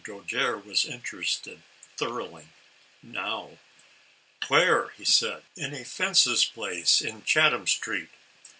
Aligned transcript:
Dojere 0.03 0.57
was 0.57 0.83
interested 0.83 1.61
thoroughly, 1.95 2.47
now." 3.03 3.59
Where?" 4.47 4.95
said 5.03 5.43
he." 5.55 5.61
In 5.63 5.75
a 5.75 5.85
fence's 5.85 6.43
place 6.43 7.01
in 7.01 7.23
Chatham 7.23 7.67
street. 7.67 8.09